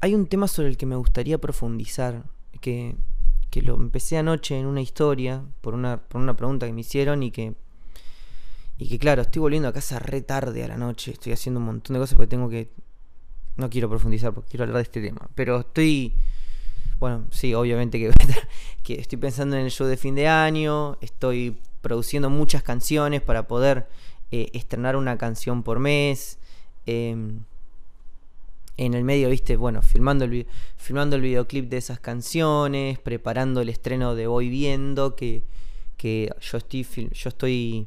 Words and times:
hay 0.00 0.14
un 0.14 0.26
tema 0.26 0.48
sobre 0.48 0.68
el 0.68 0.76
que 0.76 0.86
me 0.86 0.96
gustaría 0.96 1.38
profundizar, 1.38 2.24
que, 2.60 2.96
que 3.50 3.62
lo 3.62 3.74
empecé 3.74 4.18
anoche 4.18 4.58
en 4.58 4.66
una 4.66 4.80
historia, 4.80 5.44
por 5.60 5.74
una, 5.74 6.02
por 6.02 6.20
una 6.20 6.36
pregunta 6.36 6.66
que 6.66 6.72
me 6.72 6.82
hicieron 6.82 7.22
y 7.22 7.30
que, 7.30 7.54
y 8.78 8.88
que 8.88 8.98
claro, 8.98 9.22
estoy 9.22 9.40
volviendo 9.40 9.68
a 9.68 9.72
casa 9.72 9.98
re 9.98 10.20
tarde 10.20 10.64
a 10.64 10.68
la 10.68 10.76
noche, 10.76 11.12
estoy 11.12 11.32
haciendo 11.32 11.60
un 11.60 11.66
montón 11.66 11.94
de 11.94 12.00
cosas 12.00 12.16
porque 12.16 12.28
tengo 12.28 12.48
que... 12.48 12.70
No 13.56 13.68
quiero 13.68 13.88
profundizar 13.88 14.32
porque 14.32 14.50
quiero 14.50 14.64
hablar 14.64 14.76
de 14.76 14.82
este 14.82 15.00
tema, 15.00 15.28
pero 15.34 15.60
estoy... 15.60 16.14
Bueno, 17.00 17.26
sí, 17.30 17.54
obviamente 17.54 17.98
que, 17.98 18.12
que 18.82 19.00
estoy 19.00 19.18
pensando 19.18 19.56
en 19.56 19.64
el 19.64 19.70
show 19.70 19.86
de 19.86 19.96
fin 19.96 20.14
de 20.14 20.28
año, 20.28 20.96
estoy 21.00 21.56
produciendo 21.80 22.30
muchas 22.30 22.62
canciones 22.62 23.20
para 23.20 23.48
poder 23.48 23.88
eh, 24.30 24.50
estrenar 24.52 24.96
una 24.96 25.16
canción 25.16 25.62
por 25.62 25.78
mes. 25.78 26.38
Em, 26.86 27.40
en 28.78 28.94
el 28.94 29.04
medio, 29.04 29.28
viste, 29.28 29.56
bueno, 29.56 29.82
filmando 29.82 30.24
el, 30.24 30.46
filmando 30.76 31.16
el 31.16 31.22
videoclip 31.22 31.68
de 31.68 31.76
esas 31.76 31.98
canciones, 32.00 32.98
preparando 32.98 33.60
el 33.60 33.68
estreno 33.68 34.14
de 34.14 34.28
Voy 34.28 34.48
Viendo, 34.48 35.16
que, 35.16 35.42
que 35.96 36.30
yo 36.40 36.58
estoy 36.58 36.86
yo 37.12 37.28
estoy 37.28 37.86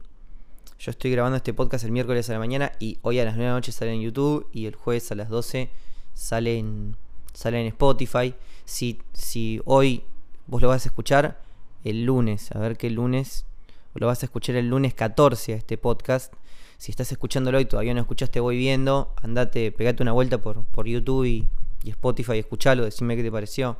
yo 0.77 0.91
estoy 0.91 1.11
grabando 1.11 1.37
este 1.37 1.53
podcast 1.53 1.85
el 1.85 1.91
miércoles 1.91 2.29
a 2.29 2.33
la 2.33 2.39
mañana 2.39 2.73
y 2.79 2.97
hoy 3.03 3.19
a 3.19 3.25
las 3.25 3.35
9 3.35 3.45
de 3.45 3.49
la 3.49 3.55
noche 3.55 3.71
sale 3.71 3.93
en 3.93 4.01
YouTube 4.01 4.47
y 4.51 4.65
el 4.65 4.75
jueves 4.75 5.11
a 5.11 5.15
las 5.15 5.29
12 5.29 5.69
sale 6.13 6.57
en, 6.57 6.97
en 7.45 7.67
Spotify. 7.67 8.33
Si, 8.65 8.99
si 9.13 9.61
hoy 9.65 10.03
vos 10.47 10.61
lo 10.61 10.67
vas 10.67 10.85
a 10.85 10.89
escuchar 10.89 11.39
el 11.83 12.03
lunes, 12.03 12.51
a 12.51 12.59
ver 12.59 12.77
qué 12.77 12.89
lunes, 12.89 13.45
lo 13.93 14.07
vas 14.07 14.23
a 14.23 14.25
escuchar 14.25 14.55
el 14.55 14.69
lunes 14.69 14.93
14 14.93 15.53
a 15.53 15.55
este 15.55 15.77
podcast 15.77 16.33
si 16.81 16.89
estás 16.89 17.11
escuchándolo 17.11 17.59
y 17.59 17.65
todavía 17.65 17.93
no 17.93 18.01
escuchaste 18.01 18.39
Voy 18.39 18.57
Viendo, 18.57 19.13
andate, 19.21 19.71
pegate 19.71 20.01
una 20.01 20.13
vuelta 20.13 20.39
por, 20.39 20.63
por 20.63 20.87
YouTube 20.87 21.25
y, 21.25 21.47
Spotify 21.87 22.33
y 22.33 22.39
escuchalo, 22.39 22.83
decime 22.85 23.15
qué 23.15 23.21
te 23.21 23.31
pareció. 23.31 23.77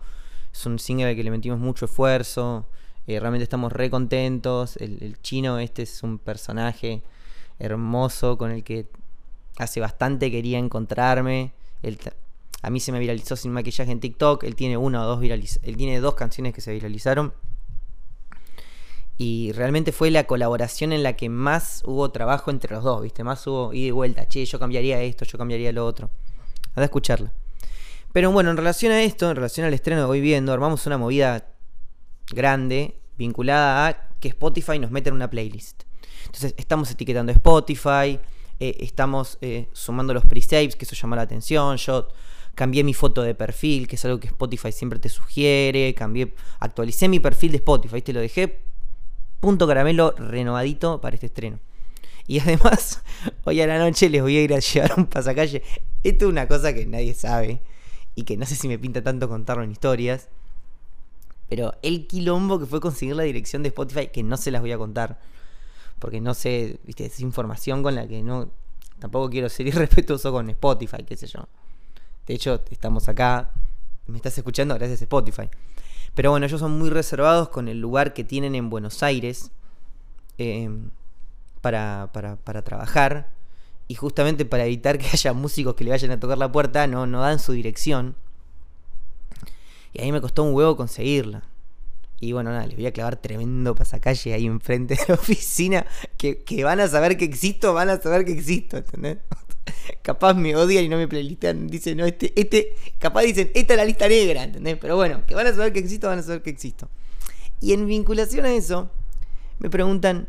Es 0.54 0.68
un 0.68 0.77
single 0.77 1.08
al 1.08 1.16
que 1.16 1.24
le 1.24 1.32
metimos 1.32 1.57
mucho 1.57 1.85
esfuerzo, 1.85 2.68
eh, 3.07 3.20
realmente 3.20 3.41
estamos 3.41 3.74
re 3.74 3.90
contentos. 3.90 4.77
El, 4.77 5.18
chino 5.24 5.57
este 5.57 5.82
es 5.82 6.04
un 6.04 6.20
personaje 6.20 7.02
hermoso 7.57 8.38
con 8.38 8.52
el 8.52 8.63
que 8.63 8.85
hace 9.57 9.79
bastante 9.79 10.29
quería 10.29 10.60
encontrarme. 10.60 11.54
a 12.62 12.70
mí 12.70 12.79
se 12.79 12.91
me 12.91 12.99
viralizó 12.99 13.35
sin 13.35 13.52
maquillaje 13.52 13.91
en 13.91 13.99
TikTok, 13.99 14.44
él 14.44 14.55
tiene 14.55 14.77
una 14.77 15.04
o 15.04 15.07
dos 15.07 15.24
él 15.24 15.76
tiene 15.76 15.99
dos 16.02 16.13
canciones 16.13 16.54
que 16.54 16.62
se 16.62 16.72
viralizaron 16.72 17.34
y 19.22 19.52
realmente 19.52 19.91
fue 19.91 20.10
la 20.10 20.26
colaboración 20.26 20.91
en 20.91 21.04
la 21.04 21.14
que 21.14 21.30
más 21.30 21.84
hubo 21.86 22.10
trabajo 22.10 22.50
entre 22.50 22.74
los 22.74 22.84
dos, 22.84 23.04
¿viste? 23.04 23.24
Más 23.24 23.46
hubo 23.46 23.72
ida 23.72 23.90
y 23.90 23.91
vuelta. 23.91 24.28
Che, 24.28 24.44
yo 24.46 24.58
cambiaría 24.58 25.00
esto, 25.04 25.26
yo 25.26 25.38
cambiaría 25.38 25.72
lo 25.72 25.86
otro. 25.86 26.10
Anda 26.70 26.82
a 26.82 26.86
escucharla. 26.86 27.32
Pero 28.13 28.32
bueno, 28.32 28.50
en 28.50 28.58
relación 28.58 28.91
a 28.91 29.04
esto, 29.04 29.30
en 29.30 29.36
relación 29.36 29.68
al 29.68 29.76
estreno 29.76 30.02
de 30.02 30.08
Voy 30.08 30.22
Viendo, 30.22 30.52
armamos 30.52 30.88
una 30.88 30.98
movida 30.98 31.54
grande 32.34 33.00
vinculada 33.16 33.90
a 33.90 34.10
que 34.20 34.30
Spotify 34.30 34.80
nos 34.80 34.90
mete 34.90 35.10
en 35.10 35.16
una 35.18 35.30
playlist. 35.30 35.84
Entonces, 36.26 36.56
estamos 36.58 36.90
etiquetando 36.90 37.32
Spotify, 37.32 38.20
eh, 38.60 38.78
estamos 38.80 39.38
eh, 39.41 39.70
sumando 39.72 40.16
los 40.16 40.26
pre-saves, 40.26 40.76
que 40.76 40.85
eso 40.85 40.96
llama 40.96 41.16
la 41.16 41.22
atención. 41.22 41.78
Yo 41.78 42.08
cambié 42.56 42.84
mi 42.84 42.96
foto 42.96 43.22
de 43.22 43.35
perfil, 43.35 43.88
que 43.88 43.98
es 43.98 44.06
algo 44.06 44.20
que 44.20 44.30
Spotify 44.30 44.72
siempre 44.72 44.98
te 44.98 45.10
sugiere. 45.10 45.94
Cambié, 45.94 46.34
actualicé 46.60 47.08
mi 47.08 47.20
perfil 47.20 47.52
de 47.52 47.58
Spotify, 47.58 48.02
te 48.02 48.13
lo 48.13 48.20
dejé 48.20 48.71
punto 49.42 49.68
caramelo 49.68 50.12
renovadito 50.12 51.02
para 51.02 51.16
este 51.16 51.26
estreno. 51.26 51.60
Y 52.28 52.40
además, 52.40 53.04
hoy 53.44 53.60
a 53.60 53.68
la 53.68 53.78
noche 53.78 54.10
les 54.10 54.22
voy 54.22 54.38
a 54.38 54.42
ir 54.44 54.54
a 54.54 54.60
llevar 54.60 54.94
un 54.96 55.08
pasacalle. 55.08 55.64
Esto 56.04 56.26
es 56.26 56.32
una 56.32 56.48
cosa 56.48 56.74
que 56.74 56.86
nadie 56.86 57.14
sabe 57.14 57.62
y 58.16 58.24
que 58.24 58.38
no 58.38 58.46
sé 58.46 58.56
si 58.56 58.68
me 58.68 58.80
pinta 58.80 59.04
tanto 59.04 59.28
contarlo 59.28 59.64
en 59.64 59.72
historias. 59.72 60.30
Pero 61.50 61.74
el 61.82 62.08
quilombo 62.08 62.60
que 62.60 62.66
fue 62.66 62.80
conseguir 62.80 63.16
la 63.16 63.24
dirección 63.24 63.64
de 63.64 63.70
Spotify, 63.70 64.08
que 64.08 64.24
no 64.24 64.38
se 64.38 64.52
las 64.52 64.62
voy 64.62 64.72
a 64.72 64.78
contar. 64.78 65.19
Porque 66.00 66.22
no 66.22 66.34
sé, 66.34 66.80
viste, 66.85 67.06
es 67.06 67.19
información 67.19 67.84
con 67.84 67.96
la 67.96 68.07
que 68.07 68.24
no. 68.24 68.50
Tampoco 69.00 69.30
quiero 69.30 69.50
ser 69.50 69.68
irrespetuoso 69.68 70.31
con 70.31 70.50
Spotify, 70.50 71.03
qué 71.06 71.18
sé 71.18 71.28
yo. 71.28 71.47
De 72.28 72.35
hecho, 72.35 72.63
estamos 72.69 73.09
acá. 73.09 73.51
Me 74.07 74.18
estás 74.18 74.38
escuchando 74.38 74.75
gracias 74.75 75.01
a 75.01 75.03
Spotify. 75.03 75.50
Pero 76.16 76.31
bueno, 76.31 76.45
ellos 76.45 76.59
son 76.59 76.77
muy 76.77 76.89
reservados 76.89 77.49
con 77.49 77.67
el 77.67 77.79
lugar 77.79 78.13
que 78.13 78.23
tienen 78.23 78.55
en 78.55 78.69
Buenos 78.69 79.01
Aires 79.03 79.51
em, 80.38 80.89
para, 81.61 82.09
para, 82.11 82.61
trabajar. 82.63 83.29
Y 83.88 83.95
justamente 83.95 84.45
para 84.45 84.66
evitar 84.66 84.97
que 84.97 85.07
haya 85.13 85.33
músicos 85.33 85.75
que 85.75 85.83
le 85.83 85.91
vayan 85.91 86.11
a 86.11 86.19
tocar 86.19 86.38
la 86.38 86.51
puerta, 86.51 86.88
no, 86.88 87.07
no 87.07 87.21
dan 87.21 87.39
su 87.39 87.53
dirección. 87.53 88.16
Y 89.94 90.01
ahí 90.01 90.11
me 90.11 90.21
costó 90.21 90.44
un 90.44 90.53
huevo 90.53 90.75
conseguirla. 90.75 91.44
Y 92.19 92.33
bueno, 92.33 92.51
nada, 92.51 92.67
les 92.67 92.75
voy 92.75 92.85
a 92.85 92.94
clavar 92.94 93.16
tremendo 93.16 93.73
pasacalle 93.73 94.33
ahí 94.33 94.45
enfrente 94.45 94.95
de 94.95 95.01
la 95.07 95.13
oficina. 95.16 95.85
Que, 96.17 96.44
que 96.44 96.63
van 96.63 96.79
a 96.79 96.88
saber 96.88 97.17
que 97.17 97.25
existo, 97.25 97.73
van 97.73 97.89
a 97.89 98.00
saber 98.00 98.25
que 98.25 98.31
existo, 98.31 98.77
¿entendés? 98.77 99.17
capaz 100.01 100.33
me 100.33 100.55
odian 100.55 100.85
y 100.85 100.89
no 100.89 100.97
me 100.97 101.07
playlistan. 101.07 101.67
Dicen, 101.67 101.97
no, 101.97 102.05
este, 102.05 102.33
este, 102.39 102.75
capaz 102.99 103.22
dicen, 103.23 103.51
esta 103.53 103.73
es 103.73 103.77
la 103.77 103.85
lista 103.85 104.07
negra, 104.07 104.44
¿entendés? 104.44 104.77
Pero 104.79 104.95
bueno, 104.95 105.25
que 105.25 105.35
van 105.35 105.47
a 105.47 105.53
saber 105.53 105.73
que 105.73 105.79
existo, 105.79 106.07
van 106.07 106.19
a 106.19 106.23
saber 106.23 106.41
que 106.41 106.49
existo. 106.49 106.89
Y 107.59 107.73
en 107.73 107.85
vinculación 107.85 108.45
a 108.45 108.53
eso, 108.53 108.89
me 109.59 109.69
preguntan, 109.69 110.27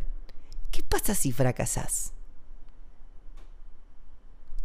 ¿qué 0.70 0.82
pasa 0.82 1.14
si 1.14 1.32
fracasás? 1.32 2.12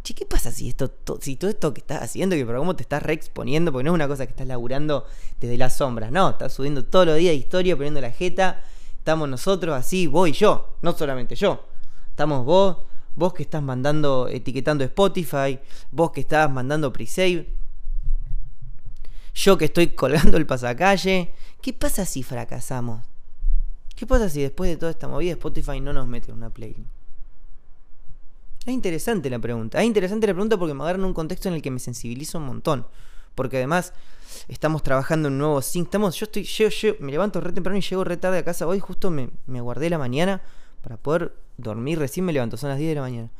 Che, 0.02 0.14
¿qué 0.14 0.26
pasa 0.26 0.52
si 0.52 0.68
esto, 0.68 0.92
si 1.20 1.36
todo 1.36 1.50
esto 1.50 1.74
que 1.74 1.80
estás 1.80 2.02
haciendo, 2.02 2.36
que 2.36 2.44
por 2.44 2.56
cómo 2.56 2.76
te 2.76 2.82
estás 2.82 3.02
reexponiendo, 3.02 3.72
porque 3.72 3.84
no 3.84 3.90
es 3.90 3.94
una 3.94 4.08
cosa 4.08 4.26
que 4.26 4.30
estás 4.30 4.46
laburando 4.46 5.06
desde 5.40 5.56
las 5.56 5.76
sombras, 5.76 6.12
no, 6.12 6.30
estás 6.30 6.52
subiendo 6.52 6.84
todos 6.84 7.06
los 7.06 7.16
días 7.16 7.34
historia, 7.34 7.76
poniendo 7.76 8.00
la 8.00 8.10
jeta, 8.10 8.62
estamos 8.98 9.28
nosotros 9.28 9.74
así, 9.74 10.06
vos 10.06 10.28
y 10.28 10.32
yo, 10.32 10.76
no 10.82 10.92
solamente 10.92 11.34
yo, 11.34 11.64
estamos 12.10 12.44
vos, 12.44 12.78
vos 13.18 13.34
que 13.34 13.42
estás 13.42 13.62
mandando, 13.62 14.28
etiquetando 14.28 14.84
Spotify, 14.84 15.58
vos 15.90 16.12
que 16.12 16.20
estás 16.20 16.50
mandando 16.50 16.92
pre-save, 16.92 17.52
yo 19.34 19.58
que 19.58 19.66
estoy 19.66 19.88
colgando 20.02 20.36
el 20.36 20.46
pasacalle. 20.46 21.32
¿Qué 21.60 21.72
pasa 21.72 22.06
si 22.06 22.22
fracasamos? 22.22 23.04
¿Qué 23.96 24.06
pasa 24.06 24.28
si 24.28 24.40
después 24.40 24.70
de 24.70 24.76
toda 24.76 24.92
esta 24.92 25.08
movida 25.08 25.32
Spotify 25.32 25.80
no 25.80 25.92
nos 25.92 26.06
mete 26.06 26.30
una 26.30 26.50
playlist? 26.50 26.88
Es 28.64 28.72
interesante 28.72 29.28
la 29.28 29.40
pregunta. 29.40 29.80
Es 29.80 29.86
interesante 29.86 30.28
la 30.28 30.34
pregunta 30.34 30.56
porque 30.56 30.74
me 30.74 30.82
agarra 30.84 30.98
en 30.98 31.04
un 31.04 31.14
contexto 31.14 31.48
en 31.48 31.56
el 31.56 31.62
que 31.62 31.72
me 31.72 31.80
sensibilizo 31.80 32.38
un 32.38 32.44
montón. 32.44 32.86
Porque 33.34 33.56
además 33.56 33.92
estamos 34.46 34.84
trabajando 34.84 35.26
en 35.26 35.34
un 35.34 35.38
nuevo 35.38 35.62
sync. 35.62 35.86
Estamos, 35.86 36.14
yo 36.14 36.26
estoy, 36.26 36.44
yo, 36.44 36.68
me 37.00 37.10
levanto 37.10 37.40
re 37.40 37.52
temprano 37.52 37.78
y 37.78 37.80
llego 37.80 38.04
re 38.04 38.16
tarde 38.16 38.38
a 38.38 38.44
casa. 38.44 38.68
Hoy 38.68 38.78
justo 38.78 39.10
me, 39.10 39.30
me 39.46 39.60
guardé 39.60 39.90
la 39.90 39.98
mañana 39.98 40.42
para 40.82 40.96
poder 40.96 41.34
dormir, 41.56 41.98
recién 41.98 42.24
me 42.26 42.32
levanto, 42.32 42.56
son 42.56 42.70
las 42.70 42.78
10 42.78 42.90
de 42.90 42.94
la 42.94 43.00
mañana. 43.02 43.30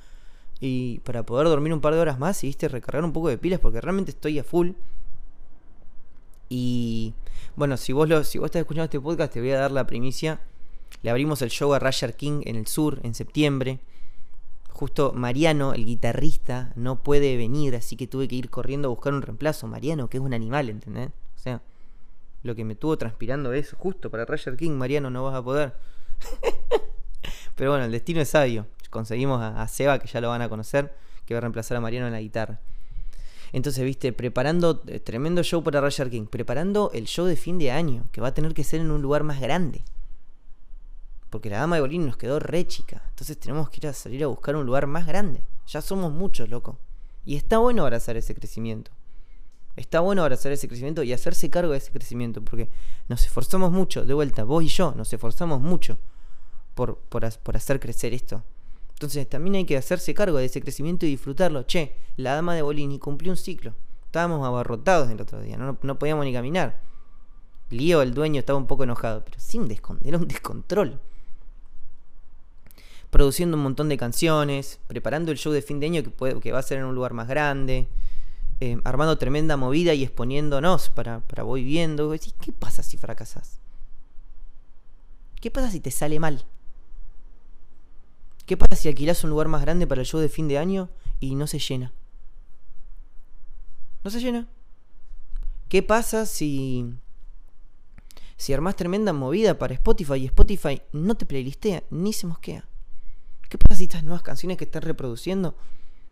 Y 0.60 0.98
para 1.00 1.24
poder 1.24 1.46
dormir 1.46 1.72
un 1.72 1.80
par 1.80 1.94
de 1.94 2.00
horas 2.00 2.18
más 2.18 2.42
y 2.42 2.48
viste, 2.48 2.68
recargar 2.68 3.04
un 3.04 3.12
poco 3.12 3.28
de 3.28 3.38
pilas 3.38 3.60
porque 3.60 3.80
realmente 3.80 4.10
estoy 4.10 4.38
a 4.38 4.44
full. 4.44 4.72
Y 6.48 7.14
bueno, 7.56 7.76
si 7.76 7.92
vos, 7.92 8.08
lo, 8.08 8.24
si 8.24 8.38
vos 8.38 8.46
estás 8.46 8.60
escuchando 8.60 8.84
este 8.84 9.00
podcast, 9.00 9.32
te 9.32 9.40
voy 9.40 9.50
a 9.50 9.58
dar 9.58 9.70
la 9.70 9.86
primicia. 9.86 10.40
Le 11.02 11.10
abrimos 11.10 11.42
el 11.42 11.50
show 11.50 11.72
a 11.74 11.78
Roger 11.78 12.14
King 12.16 12.42
en 12.44 12.56
el 12.56 12.66
sur 12.66 12.98
en 13.02 13.14
septiembre. 13.14 13.78
Justo 14.70 15.12
Mariano, 15.12 15.74
el 15.74 15.84
guitarrista, 15.84 16.72
no 16.76 17.02
puede 17.02 17.36
venir, 17.36 17.74
así 17.74 17.96
que 17.96 18.06
tuve 18.06 18.28
que 18.28 18.36
ir 18.36 18.48
corriendo 18.48 18.88
a 18.88 18.90
buscar 18.90 19.12
un 19.12 19.22
reemplazo. 19.22 19.66
Mariano, 19.66 20.08
que 20.08 20.18
es 20.18 20.22
un 20.22 20.34
animal, 20.34 20.70
¿entendés? 20.70 21.10
O 21.36 21.38
sea, 21.38 21.62
lo 22.42 22.54
que 22.54 22.64
me 22.64 22.74
tuvo 22.74 22.96
transpirando 22.96 23.52
es 23.52 23.72
justo 23.72 24.10
para 24.10 24.24
Roger 24.24 24.56
King, 24.56 24.72
Mariano, 24.72 25.10
no 25.10 25.24
vas 25.24 25.34
a 25.34 25.42
poder. 25.42 25.74
Pero 27.58 27.72
bueno, 27.72 27.84
el 27.84 27.90
destino 27.90 28.20
es 28.20 28.30
sabio. 28.30 28.68
Conseguimos 28.88 29.42
a, 29.42 29.66
Seba, 29.66 29.98
que 29.98 30.06
ya 30.06 30.20
lo 30.20 30.28
van 30.28 30.40
a 30.42 30.48
conocer, 30.48 30.94
que 31.26 31.34
va 31.34 31.38
a 31.38 31.40
reemplazar 31.40 31.76
a 31.76 31.80
Mariano 31.80 32.06
en 32.06 32.12
la 32.12 32.20
guitarra. 32.20 32.60
Entonces, 33.52 33.84
viste, 33.84 34.12
preparando 34.12 34.82
eh, 34.86 35.00
tremendo 35.00 35.42
show 35.42 35.62
para 35.64 35.80
Roger 35.80 36.08
King, 36.08 36.26
preparando 36.26 36.92
el 36.94 37.06
show 37.06 37.26
de 37.26 37.34
fin 37.34 37.58
de 37.58 37.72
año, 37.72 38.04
que 38.12 38.20
va 38.20 38.28
a 38.28 38.34
tener 38.34 38.54
que 38.54 38.62
ser 38.62 38.80
en 38.80 38.92
un 38.92 39.02
lugar 39.02 39.24
más 39.24 39.40
grande. 39.40 39.82
Porque 41.30 41.50
la 41.50 41.58
dama 41.58 41.76
de 41.76 41.82
Bolín 41.82 42.06
nos 42.06 42.16
quedó 42.16 42.38
re 42.38 42.64
chica. 42.66 43.02
Entonces 43.10 43.36
tenemos 43.38 43.68
que 43.70 43.78
ir 43.78 43.88
a 43.88 43.92
salir 43.92 44.22
a 44.22 44.28
buscar 44.28 44.54
un 44.54 44.64
lugar 44.64 44.86
más 44.86 45.06
grande. 45.06 45.42
Ya 45.66 45.82
somos 45.82 46.12
muchos, 46.12 46.48
loco. 46.48 46.78
Y 47.26 47.34
está 47.34 47.58
bueno 47.58 47.82
abrazar 47.82 48.16
ese 48.16 48.36
crecimiento. 48.36 48.92
Está 49.74 49.98
bueno 49.98 50.22
abrazar 50.22 50.52
ese 50.52 50.68
crecimiento 50.68 51.02
y 51.02 51.12
hacerse 51.12 51.50
cargo 51.50 51.72
de 51.72 51.78
ese 51.78 51.90
crecimiento. 51.90 52.40
Porque 52.40 52.68
nos 53.08 53.24
esforzamos 53.24 53.72
mucho, 53.72 54.06
de 54.06 54.14
vuelta, 54.14 54.44
vos 54.44 54.62
y 54.62 54.68
yo, 54.68 54.94
nos 54.96 55.12
esforzamos 55.12 55.60
mucho 55.60 55.98
por, 56.86 57.56
hacer 57.56 57.80
crecer 57.80 58.14
esto. 58.14 58.44
Entonces 58.92 59.28
también 59.28 59.56
hay 59.56 59.64
que 59.64 59.76
hacerse 59.76 60.14
cargo 60.14 60.38
de 60.38 60.44
ese 60.44 60.60
crecimiento 60.60 61.06
y 61.06 61.10
disfrutarlo. 61.10 61.64
Che, 61.64 61.94
la 62.16 62.34
dama 62.34 62.54
de 62.54 62.62
Bolini 62.62 62.98
cumplió 62.98 63.32
un 63.32 63.36
ciclo. 63.36 63.74
Estábamos 64.06 64.46
abarrotados 64.46 65.10
el 65.10 65.20
otro 65.20 65.40
día, 65.40 65.56
no, 65.56 65.76
no 65.82 65.98
podíamos 65.98 66.24
ni 66.24 66.32
caminar. 66.32 66.80
Lío, 67.70 68.00
el 68.00 68.14
dueño, 68.14 68.38
estaba 68.38 68.58
un 68.58 68.66
poco 68.66 68.84
enojado, 68.84 69.24
pero 69.24 69.38
sin 69.38 69.68
descontrol, 69.68 70.08
era 70.08 70.18
un 70.18 70.28
descontrol. 70.28 71.00
Produciendo 73.10 73.56
un 73.56 73.62
montón 73.62 73.88
de 73.88 73.96
canciones, 73.96 74.80
preparando 74.86 75.32
el 75.32 75.38
show 75.38 75.52
de 75.52 75.62
fin 75.62 75.80
de 75.80 75.86
año 75.86 76.02
que 76.40 76.52
va 76.52 76.58
a 76.58 76.62
ser 76.62 76.78
en 76.78 76.84
un 76.84 76.94
lugar 76.94 77.12
más 77.12 77.28
grande. 77.28 77.88
eh, 78.60 78.78
armando 78.84 79.18
tremenda 79.18 79.56
movida 79.56 79.94
y 79.94 80.02
exponiéndonos 80.02 80.90
para, 80.90 81.20
para 81.20 81.42
voy 81.42 81.62
viendo. 81.62 82.10
¿Qué 82.40 82.52
pasa 82.52 82.82
si 82.82 82.96
fracasas? 82.96 83.60
¿Qué 85.40 85.50
pasa 85.50 85.70
si 85.70 85.80
te 85.80 85.90
sale 85.90 86.18
mal? 86.18 86.44
¿Qué 88.48 88.56
pasa 88.56 88.76
si 88.76 88.88
alquilas 88.88 89.22
un 89.24 89.30
lugar 89.30 89.46
más 89.48 89.60
grande 89.60 89.86
para 89.86 90.00
el 90.00 90.06
show 90.06 90.18
de 90.22 90.30
fin 90.30 90.48
de 90.48 90.56
año 90.56 90.88
y 91.20 91.34
no 91.34 91.46
se 91.46 91.58
llena? 91.58 91.92
No 94.02 94.10
se 94.10 94.20
llena. 94.20 94.48
¿Qué 95.68 95.82
pasa 95.82 96.24
si 96.24 96.94
si 98.38 98.54
armás 98.54 98.74
tremenda 98.74 99.12
movida 99.12 99.58
para 99.58 99.74
Spotify 99.74 100.14
y 100.14 100.24
Spotify 100.24 100.80
no 100.92 101.14
te 101.14 101.26
playlistea 101.26 101.82
ni 101.90 102.14
se 102.14 102.26
mosquea? 102.26 102.66
¿Qué 103.50 103.58
pasa 103.58 103.76
si 103.76 103.84
estas 103.84 104.02
nuevas 104.02 104.22
canciones 104.22 104.56
que 104.56 104.64
estás 104.64 104.82
reproduciendo, 104.82 105.54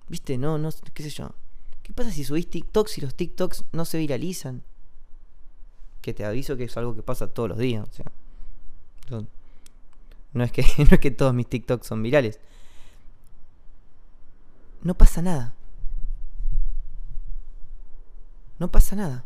viste, 0.06 0.36
no, 0.36 0.58
no, 0.58 0.68
qué 0.92 1.04
sé 1.04 1.08
yo? 1.08 1.30
¿Qué 1.82 1.94
pasa 1.94 2.10
si 2.10 2.22
subís 2.22 2.50
TikToks 2.50 2.98
y 2.98 3.00
los 3.00 3.14
TikToks 3.14 3.64
no 3.72 3.86
se 3.86 3.96
viralizan? 3.96 4.62
Que 6.02 6.12
te 6.12 6.26
aviso 6.26 6.58
que 6.58 6.64
es 6.64 6.76
algo 6.76 6.94
que 6.94 7.02
pasa 7.02 7.28
todos 7.28 7.48
los 7.48 7.56
días, 7.56 7.88
o. 9.10 9.24
No 10.32 10.44
es 10.44 10.52
que, 10.52 10.62
no 10.78 10.90
es 10.90 11.00
que 11.00 11.10
todos 11.10 11.34
mis 11.34 11.48
TikToks 11.48 11.86
son 11.86 12.02
virales. 12.02 12.40
No 14.82 14.94
pasa 14.94 15.22
nada. 15.22 15.54
No 18.58 18.70
pasa 18.70 18.96
nada. 18.96 19.24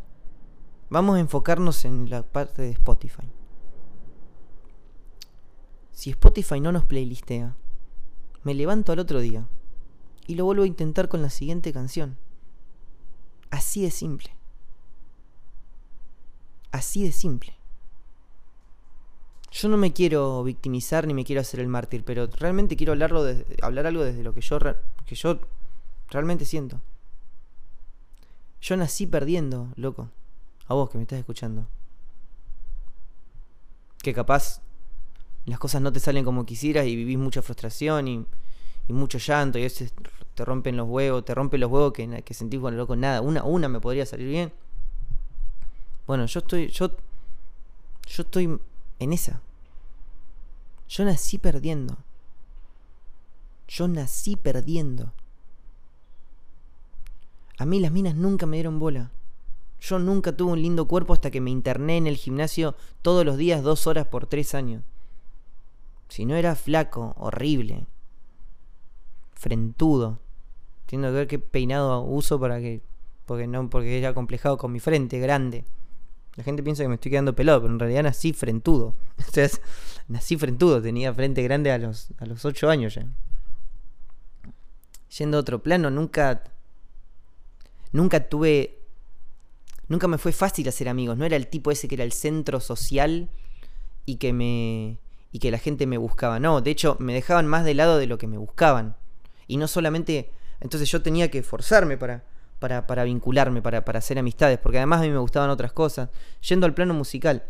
Vamos 0.89 1.15
a 1.15 1.19
enfocarnos 1.19 1.85
en 1.85 2.09
la 2.09 2.23
parte 2.23 2.63
de 2.63 2.71
Spotify. 2.71 3.31
Si 5.91 6.09
Spotify 6.09 6.59
no 6.59 6.71
nos 6.71 6.85
playlistea, 6.85 7.55
me 8.43 8.53
levanto 8.53 8.91
al 8.91 8.99
otro 8.99 9.19
día 9.19 9.47
y 10.27 10.35
lo 10.35 10.45
vuelvo 10.45 10.63
a 10.63 10.67
intentar 10.67 11.07
con 11.07 11.21
la 11.21 11.29
siguiente 11.29 11.71
canción. 11.71 12.17
Así 13.51 13.83
de 13.83 13.91
simple. 13.91 14.35
Así 16.71 17.03
de 17.03 17.11
simple. 17.11 17.60
Yo 19.61 19.69
no 19.69 19.77
me 19.77 19.93
quiero 19.93 20.43
victimizar 20.43 21.05
ni 21.05 21.13
me 21.13 21.23
quiero 21.23 21.39
hacer 21.39 21.59
el 21.59 21.67
mártir, 21.67 22.03
pero 22.03 22.25
realmente 22.25 22.75
quiero 22.75 22.93
hablarlo 22.93 23.23
hablar 23.61 23.85
algo 23.85 24.03
desde 24.03 24.23
lo 24.23 24.33
que 24.33 24.41
yo, 24.41 24.57
que 25.05 25.13
yo 25.13 25.37
realmente 26.09 26.45
siento. 26.45 26.81
Yo 28.59 28.75
nací 28.75 29.05
perdiendo, 29.05 29.67
loco. 29.75 30.09
A 30.67 30.73
vos 30.73 30.89
que 30.89 30.97
me 30.97 31.03
estás 31.03 31.19
escuchando. 31.19 31.67
Que 34.01 34.15
capaz 34.15 34.61
las 35.45 35.59
cosas 35.59 35.79
no 35.79 35.91
te 35.91 35.99
salen 35.99 36.25
como 36.25 36.43
quisieras 36.43 36.87
y 36.87 36.95
vivís 36.95 37.19
mucha 37.19 37.43
frustración 37.43 38.07
y, 38.07 38.25
mucho 38.87 39.19
llanto 39.19 39.59
y 39.59 39.61
a 39.61 39.65
veces 39.65 39.93
te 40.33 40.43
rompen 40.43 40.75
los 40.75 40.89
huevos, 40.89 41.23
te 41.23 41.35
rompen 41.35 41.61
los 41.61 41.69
huevos 41.69 41.93
que, 41.93 42.23
que 42.23 42.33
sentís 42.33 42.59
con 42.59 42.75
loco 42.75 42.95
nada. 42.95 43.21
Una, 43.21 43.43
una 43.43 43.69
me 43.69 43.79
podría 43.79 44.07
salir 44.07 44.27
bien. 44.27 44.51
Bueno, 46.07 46.25
yo 46.25 46.39
estoy, 46.39 46.69
yo, 46.69 46.89
yo 48.07 48.23
estoy 48.23 48.59
en 48.97 49.13
esa. 49.13 49.39
Yo 50.91 51.05
nací 51.05 51.37
perdiendo. 51.37 51.95
Yo 53.65 53.87
nací 53.87 54.35
perdiendo. 54.35 55.13
A 57.57 57.65
mí 57.65 57.79
las 57.79 57.93
minas 57.93 58.13
nunca 58.13 58.45
me 58.45 58.57
dieron 58.57 58.77
bola. 58.77 59.09
Yo 59.79 59.99
nunca 59.99 60.35
tuve 60.35 60.51
un 60.51 60.61
lindo 60.61 60.89
cuerpo 60.89 61.13
hasta 61.13 61.31
que 61.31 61.39
me 61.39 61.49
interné 61.49 61.95
en 61.95 62.07
el 62.07 62.17
gimnasio 62.17 62.75
todos 63.01 63.23
los 63.23 63.37
días 63.37 63.63
dos 63.63 63.87
horas 63.87 64.05
por 64.07 64.27
tres 64.27 64.53
años. 64.53 64.83
Si 66.09 66.25
no 66.25 66.35
era 66.35 66.55
flaco, 66.55 67.15
horrible. 67.17 67.87
Frentudo. 69.33 70.19
Tiendo 70.87 71.07
que 71.07 71.13
ver 71.13 71.27
qué 71.27 71.39
peinado 71.39 72.01
uso 72.01 72.37
para 72.37 72.59
que. 72.59 72.81
Porque 73.25 73.47
no, 73.47 73.69
porque 73.69 73.97
era 73.97 74.13
complejado 74.13 74.57
con 74.57 74.73
mi 74.73 74.81
frente, 74.81 75.19
grande. 75.19 75.63
La 76.35 76.43
gente 76.43 76.63
piensa 76.63 76.83
que 76.83 76.89
me 76.89 76.95
estoy 76.95 77.11
quedando 77.11 77.35
pelado, 77.35 77.61
pero 77.61 77.73
en 77.73 77.79
realidad 77.79 78.03
nací 78.03 78.33
frentudo. 78.33 78.95
Entonces, 79.17 79.61
nací 80.07 80.37
frentudo, 80.37 80.81
tenía 80.81 81.13
frente 81.13 81.43
grande 81.43 81.71
a 81.71 81.77
los, 81.77 82.09
a 82.19 82.25
los 82.25 82.45
8 82.45 82.69
años 82.69 82.95
ya. 82.95 83.05
Yendo 85.17 85.37
a 85.37 85.41
otro 85.41 85.61
plano, 85.61 85.89
nunca. 85.89 86.43
Nunca 87.91 88.29
tuve. 88.29 88.79
Nunca 89.89 90.07
me 90.07 90.17
fue 90.17 90.31
fácil 90.31 90.69
hacer 90.69 90.87
amigos. 90.87 91.17
No 91.17 91.25
era 91.25 91.35
el 91.35 91.47
tipo 91.47 91.69
ese 91.69 91.89
que 91.89 91.95
era 91.95 92.05
el 92.05 92.13
centro 92.13 92.61
social 92.61 93.29
y 94.05 94.15
que 94.15 94.31
me. 94.31 94.97
y 95.33 95.39
que 95.39 95.51
la 95.51 95.57
gente 95.57 95.85
me 95.85 95.97
buscaba. 95.97 96.39
No, 96.39 96.61
de 96.61 96.71
hecho, 96.71 96.95
me 96.99 97.13
dejaban 97.13 97.45
más 97.45 97.65
de 97.65 97.73
lado 97.73 97.97
de 97.97 98.07
lo 98.07 98.17
que 98.17 98.27
me 98.27 98.37
buscaban. 98.37 98.95
Y 99.47 99.57
no 99.57 99.67
solamente. 99.67 100.31
Entonces 100.61 100.89
yo 100.89 101.01
tenía 101.01 101.29
que 101.29 101.39
esforzarme 101.39 101.97
para 101.97 102.23
para, 102.61 103.03
vincularme, 103.03 103.61
para, 103.61 103.83
para 103.83 103.99
hacer 103.99 104.19
amistades, 104.19 104.59
porque 104.59 104.77
además 104.77 104.99
a 104.99 105.03
mí 105.03 105.09
me 105.09 105.17
gustaban 105.17 105.49
otras 105.49 105.73
cosas. 105.73 106.09
Yendo 106.47 106.67
al 106.67 106.75
plano 106.75 106.93
musical, 106.93 107.43